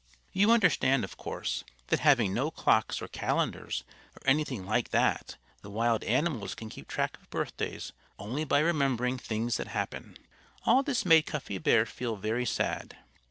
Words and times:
You 0.33 0.49
understand, 0.49 1.03
of 1.03 1.15
course, 1.15 1.63
that 1.89 1.99
having 1.99 2.33
no 2.33 2.49
clocks 2.49 3.03
or 3.03 3.07
calendars 3.07 3.83
or 4.15 4.27
anything 4.27 4.65
like 4.65 4.89
that, 4.89 5.37
the 5.61 5.69
wild 5.69 6.03
animals 6.05 6.55
can 6.55 6.69
keep 6.71 6.87
track 6.87 7.17
of 7.17 7.29
birthdays 7.29 7.93
only 8.17 8.43
by 8.43 8.61
remembering 8.61 9.19
things 9.19 9.57
that 9.57 9.67
happen. 9.67 10.17
All 10.65 10.81
this 10.81 11.05
made 11.05 11.27
Cuffy 11.27 11.59
Bear 11.59 11.85
feel 11.85 12.15
very 12.15 12.47
sad. 12.47 12.97